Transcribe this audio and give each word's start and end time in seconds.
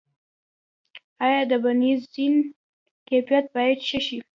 آیا 1.25 1.41
د 1.51 1.53
بنزین 1.63 2.35
کیفیت 3.07 3.45
باید 3.55 3.77
ښه 3.87 3.97
نشي؟ 4.01 4.17